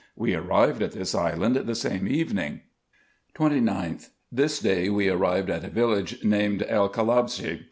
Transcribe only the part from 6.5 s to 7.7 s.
El Kalabshe.